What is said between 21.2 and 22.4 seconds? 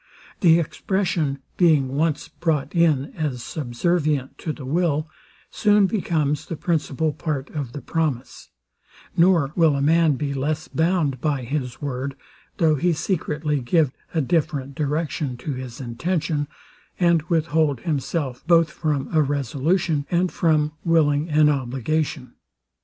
an obligation.